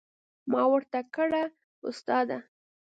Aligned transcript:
ما 0.51 0.61
ورته 0.73 0.99
کړه 1.15 1.43
استاده. 1.87 2.37